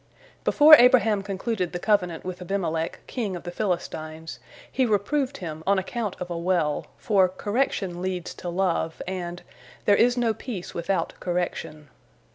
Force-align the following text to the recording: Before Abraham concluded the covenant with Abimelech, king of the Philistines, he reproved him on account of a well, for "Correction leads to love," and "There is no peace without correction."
Before 0.43 0.73
Abraham 0.77 1.21
concluded 1.21 1.73
the 1.73 1.77
covenant 1.77 2.25
with 2.25 2.41
Abimelech, 2.41 3.01
king 3.05 3.35
of 3.35 3.43
the 3.43 3.51
Philistines, 3.51 4.39
he 4.71 4.83
reproved 4.83 5.37
him 5.37 5.63
on 5.67 5.77
account 5.77 6.15
of 6.19 6.31
a 6.31 6.37
well, 6.39 6.87
for 6.97 7.29
"Correction 7.29 8.01
leads 8.01 8.33
to 8.33 8.49
love," 8.49 8.99
and 9.07 9.43
"There 9.85 9.95
is 9.95 10.17
no 10.17 10.33
peace 10.33 10.73
without 10.73 11.13
correction." 11.19 11.89